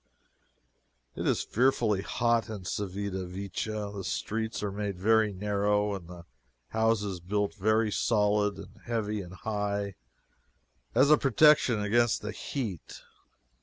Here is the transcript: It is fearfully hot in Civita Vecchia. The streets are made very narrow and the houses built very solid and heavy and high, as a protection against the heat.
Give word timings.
It 1.15 1.27
is 1.27 1.43
fearfully 1.43 2.01
hot 2.01 2.49
in 2.49 2.65
Civita 2.65 3.27
Vecchia. 3.27 3.91
The 3.91 4.03
streets 4.03 4.63
are 4.63 4.71
made 4.71 4.97
very 4.97 5.31
narrow 5.31 5.93
and 5.93 6.07
the 6.07 6.25
houses 6.69 7.19
built 7.19 7.53
very 7.53 7.91
solid 7.91 8.57
and 8.57 8.77
heavy 8.85 9.21
and 9.21 9.35
high, 9.35 9.93
as 10.95 11.11
a 11.11 11.19
protection 11.19 11.79
against 11.81 12.23
the 12.23 12.31
heat. 12.31 13.03